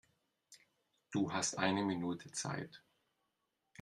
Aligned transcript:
Du 1.11 1.31
hast 1.31 1.59
eine 1.59 1.83
Minute 1.83 2.31
Zeit. 2.31 2.81